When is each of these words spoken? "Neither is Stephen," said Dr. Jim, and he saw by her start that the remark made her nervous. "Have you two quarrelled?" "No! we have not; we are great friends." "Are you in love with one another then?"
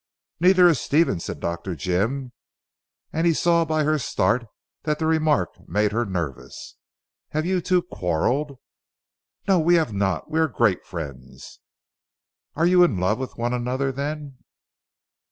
"Neither 0.39 0.67
is 0.67 0.79
Stephen," 0.81 1.19
said 1.19 1.39
Dr. 1.39 1.75
Jim, 1.75 2.31
and 3.13 3.27
he 3.27 3.35
saw 3.35 3.65
by 3.65 3.83
her 3.83 3.99
start 3.99 4.47
that 4.81 4.97
the 4.97 5.05
remark 5.05 5.49
made 5.69 5.91
her 5.91 6.07
nervous. 6.07 6.75
"Have 7.33 7.45
you 7.45 7.61
two 7.61 7.83
quarrelled?" 7.83 8.57
"No! 9.47 9.59
we 9.59 9.75
have 9.75 9.93
not; 9.93 10.27
we 10.31 10.39
are 10.39 10.47
great 10.47 10.87
friends." 10.87 11.59
"Are 12.55 12.65
you 12.65 12.83
in 12.83 12.97
love 12.97 13.19
with 13.19 13.37
one 13.37 13.53
another 13.53 13.91
then?" 13.91 14.39